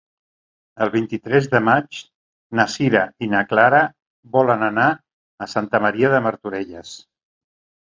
[0.85, 1.99] El vint-i-tres de maig
[2.61, 3.83] na Sira i na Clara
[4.39, 4.89] volen anar
[5.47, 6.99] a Santa Maria de Martorelles.